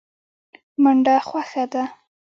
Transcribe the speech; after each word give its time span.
منډه 0.83 1.15
خوښه 1.27 1.63
ده. 1.71 1.83